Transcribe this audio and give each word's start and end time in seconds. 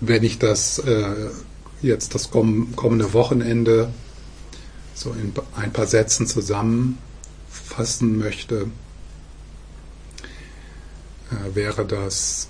wenn 0.00 0.22
ich 0.22 0.38
das 0.38 0.78
äh, 0.78 1.30
jetzt 1.82 2.14
das 2.14 2.30
kommende 2.30 3.12
Wochenende 3.12 3.92
so 4.94 5.12
in 5.12 5.32
ein 5.54 5.72
paar 5.72 5.86
Sätzen 5.86 6.26
zusammenfassen 6.26 8.18
möchte, 8.18 8.68
äh, 11.30 11.54
wäre 11.54 11.84
das 11.84 12.48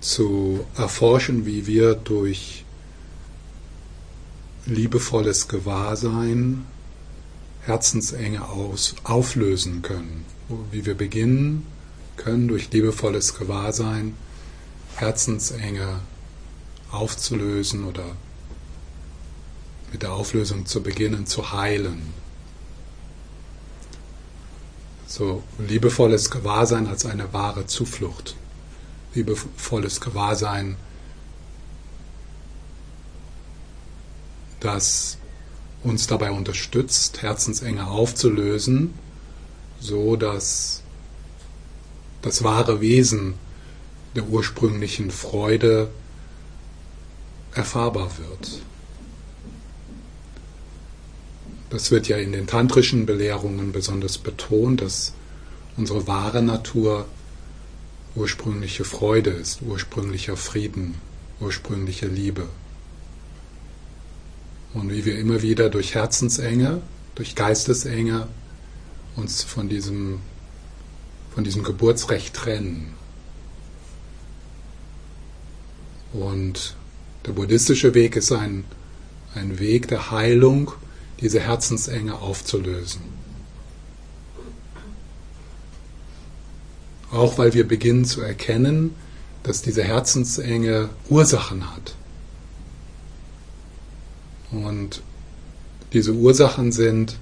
zu 0.00 0.66
erforschen, 0.76 1.44
wie 1.44 1.66
wir 1.66 1.94
durch 1.94 2.64
liebevolles 4.66 5.48
Gewahrsein 5.48 6.64
Herzensenge 7.62 8.48
aus, 8.48 8.94
auflösen 9.04 9.82
können, 9.82 10.24
wie 10.70 10.86
wir 10.86 10.94
beginnen 10.94 11.66
können 12.20 12.48
durch 12.48 12.70
liebevolles 12.70 13.34
Gewahrsein 13.38 14.14
Herzensenge 14.96 16.00
aufzulösen 16.90 17.84
oder 17.84 18.04
mit 19.90 20.02
der 20.02 20.12
Auflösung 20.12 20.66
zu 20.66 20.82
beginnen, 20.82 21.26
zu 21.26 21.52
heilen. 21.52 22.12
So 25.06 25.42
liebevolles 25.58 26.30
Gewahrsein 26.30 26.86
als 26.88 27.06
eine 27.06 27.32
wahre 27.32 27.66
Zuflucht. 27.66 28.36
Liebevolles 29.14 30.02
Gewahrsein, 30.02 30.76
das 34.60 35.16
uns 35.82 36.06
dabei 36.06 36.30
unterstützt, 36.32 37.22
Herzensenge 37.22 37.86
aufzulösen, 37.86 38.92
so 39.80 40.16
dass 40.16 40.82
das 42.22 42.42
wahre 42.44 42.80
Wesen 42.80 43.34
der 44.14 44.24
ursprünglichen 44.24 45.10
Freude 45.10 45.90
erfahrbar 47.54 48.10
wird. 48.18 48.60
Das 51.70 51.92
wird 51.92 52.08
ja 52.08 52.16
in 52.16 52.32
den 52.32 52.48
tantrischen 52.48 53.06
Belehrungen 53.06 53.70
besonders 53.70 54.18
betont, 54.18 54.82
dass 54.82 55.12
unsere 55.76 56.06
wahre 56.08 56.42
Natur 56.42 57.06
ursprüngliche 58.16 58.84
Freude 58.84 59.30
ist, 59.30 59.62
ursprünglicher 59.62 60.36
Frieden, 60.36 60.96
ursprüngliche 61.40 62.06
Liebe. 62.06 62.48
Und 64.74 64.90
wie 64.90 65.04
wir 65.04 65.16
immer 65.18 65.42
wieder 65.42 65.70
durch 65.70 65.94
Herzensenge, 65.94 66.82
durch 67.14 67.34
Geistesenge 67.34 68.28
uns 69.16 69.42
von 69.42 69.68
diesem, 69.68 70.20
von 71.34 71.44
diesem 71.44 71.62
Geburtsrecht 71.62 72.34
trennen. 72.34 72.94
Und 76.12 76.74
der 77.26 77.32
buddhistische 77.32 77.94
Weg 77.94 78.16
ist 78.16 78.32
ein, 78.32 78.64
ein 79.34 79.58
Weg 79.58 79.88
der 79.88 80.10
Heilung, 80.10 80.72
diese 81.20 81.40
Herzensenge 81.40 82.16
aufzulösen. 82.16 83.02
Auch 87.12 87.38
weil 87.38 87.54
wir 87.54 87.66
beginnen 87.66 88.04
zu 88.04 88.22
erkennen, 88.22 88.94
dass 89.42 89.62
diese 89.62 89.82
Herzensenge 89.82 90.90
Ursachen 91.08 91.74
hat. 91.74 91.94
Und 94.50 95.02
diese 95.92 96.12
Ursachen 96.12 96.72
sind, 96.72 97.16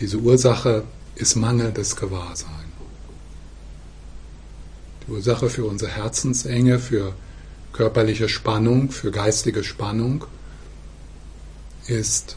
diese 0.00 0.18
Ursache 0.18 0.84
ist 1.14 1.36
mangelndes 1.36 1.96
Gewahrsein. 1.96 2.72
Die 5.06 5.12
Ursache 5.12 5.48
für 5.48 5.64
unsere 5.64 5.90
Herzensenge, 5.90 6.78
für 6.78 7.14
körperliche 7.72 8.28
Spannung, 8.28 8.90
für 8.90 9.10
geistige 9.10 9.64
Spannung 9.64 10.24
ist 11.86 12.36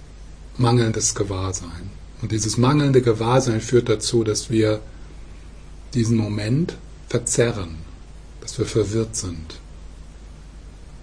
mangelndes 0.57 1.13
Gewahrsein. 1.15 1.91
Und 2.21 2.31
dieses 2.31 2.57
mangelnde 2.57 3.01
Gewahrsein 3.01 3.61
führt 3.61 3.89
dazu, 3.89 4.23
dass 4.23 4.49
wir 4.49 4.81
diesen 5.93 6.17
Moment 6.17 6.77
verzerren, 7.07 7.77
dass 8.41 8.57
wir 8.57 8.65
verwirrt 8.65 9.15
sind. 9.15 9.59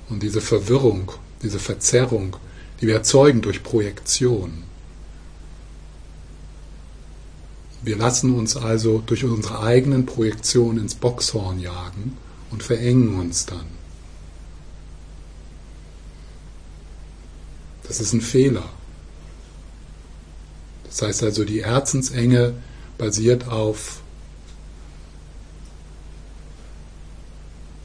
Und 0.09 0.23
diese 0.23 0.41
Verwirrung, 0.41 1.13
diese 1.43 1.59
Verzerrung, 1.59 2.37
die 2.81 2.87
wir 2.87 2.97
erzeugen 2.97 3.43
durch 3.43 3.63
Projektion. 3.63 4.65
Wir 7.83 7.97
lassen 7.97 8.35
uns 8.35 8.57
also 8.57 9.03
durch 9.05 9.25
unsere 9.25 9.61
eigenen 9.61 10.07
Projektionen 10.07 10.79
ins 10.79 10.95
Boxhorn 10.95 11.59
jagen 11.59 12.17
und 12.51 12.63
verengen 12.63 13.19
uns 13.19 13.47
dann. 13.47 13.67
Das 17.83 18.01
ist 18.01 18.13
ein 18.13 18.21
Fehler. 18.21 18.69
Das 20.85 21.03
heißt 21.03 21.23
also, 21.25 21.45
die 21.45 21.65
Herzensenge 21.65 22.55
basiert 22.99 23.49
auf, 23.49 24.03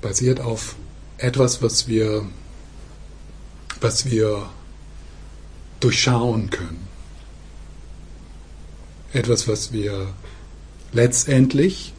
basiert 0.02 0.40
auf 0.42 0.76
etwas, 1.18 1.64
was 1.64 1.88
wir, 1.88 2.26
was 3.82 4.06
wir 4.06 4.50
durchschauen 5.80 6.50
können. 6.52 6.87
Etwas, 9.18 9.48
was 9.48 9.74
wir 9.74 10.14
letztendlich 10.94 11.94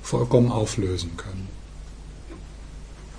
vollkommen 0.00 0.52
auflösen 0.52 1.16
können. 1.16 1.48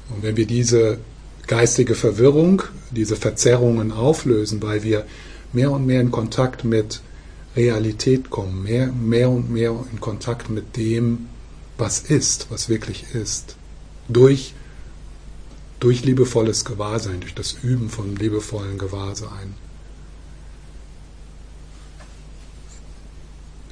Und 0.10 0.24
wenn 0.24 0.38
wir 0.38 0.48
diese 0.48 1.00
geistige 1.48 1.94
Verwirrung, 1.94 2.62
diese 2.92 3.18
Verzerrungen 3.18 3.92
auflösen, 3.92 4.62
weil 4.62 4.84
wir 4.84 5.06
mehr 5.52 5.72
und 5.72 5.86
mehr 5.86 6.00
in 6.00 6.10
Kontakt 6.10 6.64
mit 6.64 7.02
Realität 7.58 8.30
kommen, 8.30 8.64
mehr, 8.64 8.88
mehr 8.88 9.30
und 9.30 9.52
mehr 9.52 9.76
in 9.92 10.00
Kontakt 10.00 10.50
mit 10.50 10.78
dem, 10.78 11.28
was 11.78 12.00
ist, 12.00 12.48
was 12.50 12.70
wirklich 12.70 13.14
ist, 13.14 13.58
durch, 14.08 14.54
durch 15.82 16.06
liebevolles 16.06 16.64
Gewahrsein, 16.64 17.20
durch 17.20 17.36
das 17.36 17.58
Üben 17.62 17.90
von 17.90 18.16
liebevollen 18.16 18.78
Gewahrsein. 18.78 19.54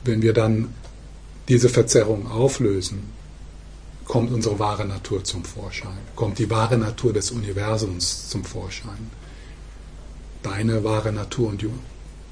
Wenn 0.03 0.21
wir 0.21 0.33
dann 0.33 0.73
diese 1.47 1.69
Verzerrung 1.69 2.29
auflösen, 2.29 3.11
kommt 4.05 4.31
unsere 4.31 4.59
wahre 4.59 4.85
Natur 4.85 5.23
zum 5.23 5.45
Vorschein, 5.45 5.97
kommt 6.15 6.39
die 6.39 6.49
wahre 6.49 6.77
Natur 6.77 7.13
des 7.13 7.31
Universums 7.31 8.29
zum 8.29 8.43
Vorschein. 8.43 9.11
Deine 10.43 10.83
wahre 10.83 11.11
Natur 11.11 11.49
und 11.49 11.61
die 11.61 11.69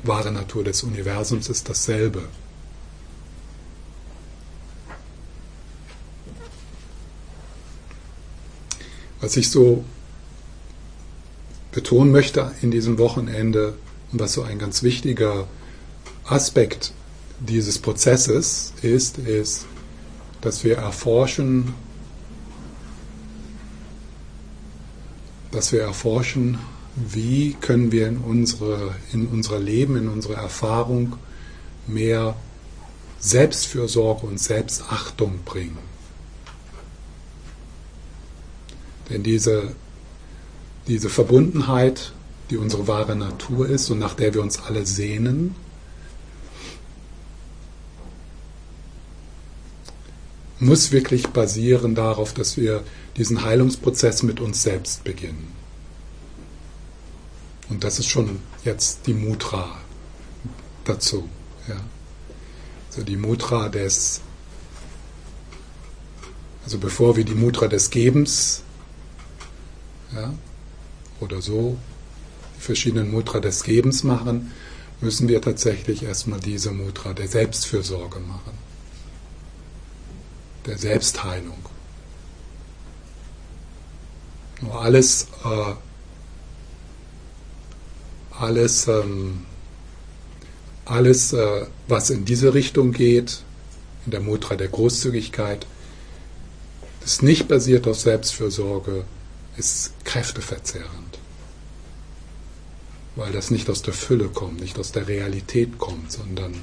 wahre 0.04 0.32
Natur 0.32 0.64
des 0.64 0.84
Universums 0.84 1.48
ist 1.48 1.70
dasselbe. 1.70 2.24
Was 9.22 9.38
ich 9.38 9.52
so 9.52 9.84
betonen 11.72 12.12
möchte 12.12 12.52
in 12.62 12.72
diesem 12.72 12.98
Wochenende 12.98 13.76
und 14.12 14.20
was 14.20 14.34
so 14.34 14.44
ein 14.44 14.58
ganz 14.60 14.82
wichtiger 14.82 15.48
Aspekt 16.26 16.94
dieses 17.40 17.80
Prozesses 17.80 18.74
ist, 18.82 19.18
ist, 19.18 19.66
dass 20.42 20.64
wir 20.64 20.78
erforschen, 20.78 21.74
dass 25.52 25.72
wir 25.72 25.82
erforschen, 25.82 26.60
wie 26.96 27.56
können 27.62 27.92
wir 27.92 28.08
in 28.08 28.18
unsere, 28.18 28.96
in 29.14 29.28
unser 29.28 29.60
Leben, 29.60 29.98
in 29.98 30.10
unsere 30.10 30.36
Erfahrung 30.36 31.16
mehr 31.88 32.36
Selbstfürsorge 33.20 34.26
und 34.28 34.40
Selbstachtung 34.40 35.40
bringen. 35.46 35.78
Denn 39.10 39.24
diese, 39.24 39.76
diese 40.88 41.10
Verbundenheit, 41.10 42.14
die 42.50 42.58
unsere 42.58 42.88
wahre 42.88 43.16
Natur 43.16 43.68
ist 43.68 43.90
und 43.90 44.00
nach 44.00 44.14
der 44.14 44.34
wir 44.34 44.42
uns 44.42 44.60
alle 44.60 44.86
sehnen, 44.86 45.56
muss 50.60 50.92
wirklich 50.92 51.28
basieren 51.28 51.96
darauf, 51.96 52.34
dass 52.34 52.58
wir 52.58 52.84
diesen 53.18 53.44
Heilungsprozess 53.44 54.24
mit 54.24 54.40
uns 54.40 54.64
selbst 54.64 55.04
beginnen. 55.04 55.54
Und 57.70 57.84
das 57.84 58.00
ist 58.00 58.08
schon 58.08 58.40
jetzt 58.66 59.08
die 59.08 59.14
Mutra 59.14 59.78
dazu. 60.84 61.30
Ja. 61.68 61.80
Also 62.90 63.04
die 63.04 63.18
Mutra 63.18 63.70
des, 63.70 64.22
also 66.66 66.78
bevor 66.80 67.16
wir 67.16 67.24
die 67.24 67.36
Mutra 67.36 67.68
des 67.68 67.92
Gebens 67.92 68.64
ja, 70.16 70.34
oder 71.20 71.42
so, 71.42 71.78
die 72.58 72.62
verschiedenen 72.62 73.12
Mutra 73.12 73.40
des 73.40 73.64
Gebens 73.64 74.04
machen, 74.04 74.52
müssen 75.02 75.30
wir 75.30 75.42
tatsächlich 75.42 76.04
erstmal 76.04 76.40
diese 76.40 76.72
Mutra 76.72 77.14
der 77.14 77.28
Selbstfürsorge 77.28 78.20
machen. 78.20 78.69
Der 80.66 80.78
Selbstheilung. 80.78 81.58
Nur 84.62 84.82
alles, 84.82 85.28
äh, 85.44 85.74
alles, 88.32 88.88
ähm, 88.88 89.46
alles, 90.86 91.34
äh, 91.34 91.66
was 91.88 92.10
in 92.10 92.26
diese 92.26 92.54
Richtung 92.54 92.92
geht, 92.92 93.44
in 94.06 94.12
der 94.12 94.22
Mutra 94.22 94.56
der 94.56 94.68
Großzügigkeit, 94.68 95.66
das 97.02 97.22
nicht 97.22 97.48
basiert 97.48 97.88
auf 97.88 98.00
Selbstfürsorge, 98.00 99.06
ist 99.58 99.94
kräfteverzehrend. 100.04 101.20
Weil 103.16 103.32
das 103.32 103.52
nicht 103.52 103.70
aus 103.70 103.82
der 103.82 103.94
Fülle 103.94 104.30
kommt, 104.30 104.62
nicht 104.62 104.78
aus 104.78 104.92
der 104.92 105.08
Realität 105.08 105.78
kommt, 105.78 106.12
sondern 106.12 106.62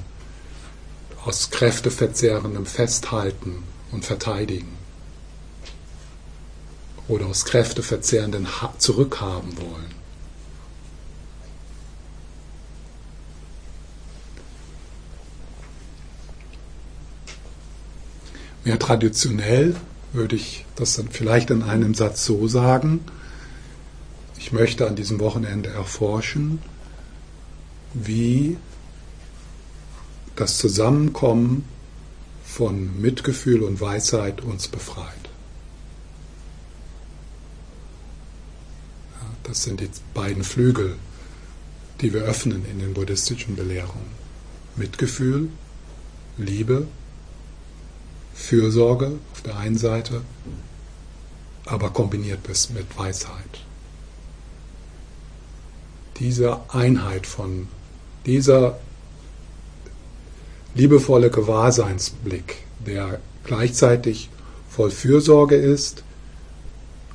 aus 1.25 1.49
kräfteverzehrendem 1.49 2.65
Festhalten 2.65 3.63
und 3.91 4.05
Verteidigen. 4.05 4.77
Oder 7.07 7.27
aus 7.27 7.45
kräfteverzehrenden 7.45 8.47
Zurückhaben 8.77 9.57
wollen. 9.57 9.95
Mehr 18.65 18.77
traditionell 18.77 19.77
würde 20.11 20.35
ich 20.35 20.65
das 20.75 20.97
dann 20.97 21.07
vielleicht 21.07 21.49
in 21.51 21.63
einem 21.63 21.93
Satz 21.93 22.25
so 22.25 22.49
sagen. 22.49 22.99
Ich 24.37 24.51
möchte 24.51 24.87
an 24.87 24.97
diesem 24.97 25.21
Wochenende 25.21 25.69
erforschen, 25.69 26.61
wie 27.93 28.57
das 30.35 30.57
Zusammenkommen 30.57 31.63
von 32.47 32.99
Mitgefühl 32.99 33.61
und 33.61 33.79
Weisheit 33.79 34.41
uns 34.41 34.67
befreit. 34.67 35.29
Ja, 39.19 39.27
das 39.43 39.63
sind 39.63 39.81
die 39.81 39.89
beiden 40.13 40.43
Flügel, 40.43 40.95
die 42.01 42.13
wir 42.13 42.21
öffnen 42.21 42.65
in 42.65 42.79
den 42.79 42.93
buddhistischen 42.93 43.55
Belehrungen. 43.55 44.17
Mitgefühl, 44.75 45.49
Liebe 46.37 46.87
Fürsorge 48.35 49.13
auf 49.33 49.41
der 49.41 49.57
einen 49.57 49.77
Seite, 49.77 50.21
aber 51.65 51.89
kombiniert 51.89 52.47
mit 52.69 52.97
Weisheit. 52.97 53.65
Diese 56.19 56.59
Einheit 56.69 57.25
von 57.25 57.67
dieser 58.27 58.79
liebevolle 60.77 61.29
Gewahrseinsblick, 61.29 62.57
der 62.85 63.19
gleichzeitig 63.43 64.29
voll 64.69 64.91
Fürsorge 64.91 65.55
ist, 65.55 66.03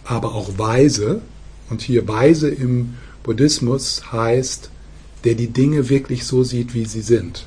aber 0.04 0.34
auch 0.34 0.58
weise, 0.58 1.22
und 1.70 1.80
hier 1.80 2.06
weise 2.08 2.50
im 2.50 2.94
Buddhismus 3.22 4.12
heißt, 4.12 4.70
der 5.24 5.34
die 5.34 5.46
Dinge 5.46 5.88
wirklich 5.88 6.26
so 6.26 6.42
sieht, 6.42 6.74
wie 6.74 6.84
sie 6.84 7.02
sind. 7.02 7.46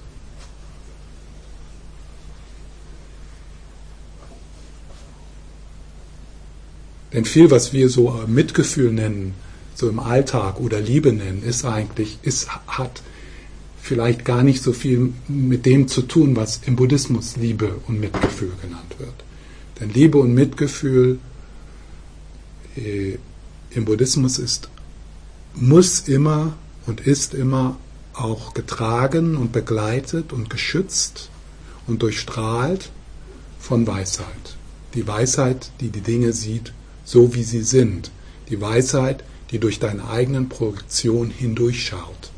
Denn 7.14 7.26
viel, 7.26 7.52
was 7.52 7.72
wir 7.72 7.90
so 7.90 8.22
Mitgefühl 8.26 8.92
nennen, 8.92 9.36
so 9.74 9.90
im 9.90 10.00
Alltag 10.00 10.60
oder 10.60 10.80
Liebe 10.80 11.14
nennen, 11.14 11.44
ist 11.44 11.66
eigentlich, 11.66 12.20
ist, 12.24 12.50
hat 12.68 13.02
vielleicht 13.86 14.26
gar 14.26 14.42
nicht 14.42 14.64
so 14.64 14.74
viel 14.74 15.14
mit 15.28 15.66
dem 15.68 15.88
zu 15.88 16.02
tun, 16.02 16.36
was 16.36 16.62
im 16.66 16.76
Buddhismus 16.76 17.36
Liebe 17.36 17.76
und 17.88 18.00
Mitgefühl 18.00 18.52
genannt 18.62 18.96
wird. 18.98 19.14
Denn 19.80 19.92
Liebe 19.92 20.18
und 20.18 20.34
Mitgefühl 20.34 21.20
äh, 22.76 23.18
im 23.70 23.86
Buddhismus 23.86 24.40
ist, 24.40 24.70
muss 25.54 26.08
immer 26.08 26.58
und 26.88 27.02
ist 27.02 27.36
immer 27.36 27.78
auch 28.14 28.54
getragen 28.56 29.38
und 29.38 29.52
begleitet 29.52 30.34
und 30.34 30.50
geschützt 30.50 31.30
und 31.86 32.02
durchstrahlt 32.02 32.90
von 33.60 33.86
Weisheit. 33.86 34.58
Die 34.96 35.08
Weisheit, 35.08 35.70
die 35.80 35.90
die 35.90 36.02
Dinge 36.02 36.34
sieht 36.34 36.74
so 37.06 37.36
wie 37.36 37.44
sie 37.44 37.62
sind. 37.62 38.10
Die 38.50 38.60
Weisheit, 38.60 39.24
die 39.52 39.60
durch 39.60 39.80
deine 39.80 40.10
eigenen 40.10 40.50
Projektion 40.50 41.30
hindurchschaut. 41.30 42.32